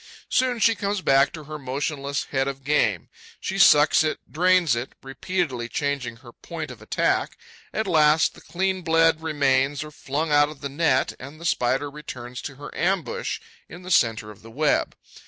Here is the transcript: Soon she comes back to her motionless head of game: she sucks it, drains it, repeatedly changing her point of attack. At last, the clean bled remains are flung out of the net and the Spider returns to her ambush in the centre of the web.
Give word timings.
Soon 0.29 0.57
she 0.57 0.73
comes 0.73 1.01
back 1.01 1.31
to 1.31 1.43
her 1.43 1.59
motionless 1.59 2.23
head 2.31 2.47
of 2.47 2.63
game: 2.63 3.07
she 3.39 3.59
sucks 3.59 4.03
it, 4.03 4.17
drains 4.31 4.75
it, 4.75 4.93
repeatedly 5.03 5.69
changing 5.69 6.15
her 6.15 6.31
point 6.31 6.71
of 6.71 6.81
attack. 6.81 7.37
At 7.71 7.85
last, 7.85 8.33
the 8.33 8.41
clean 8.41 8.81
bled 8.81 9.21
remains 9.21 9.83
are 9.83 9.91
flung 9.91 10.31
out 10.31 10.49
of 10.49 10.61
the 10.61 10.69
net 10.69 11.13
and 11.19 11.39
the 11.39 11.45
Spider 11.45 11.87
returns 11.87 12.41
to 12.41 12.55
her 12.55 12.73
ambush 12.73 13.39
in 13.69 13.83
the 13.83 13.91
centre 13.91 14.31
of 14.31 14.41
the 14.41 14.49
web. 14.49 14.95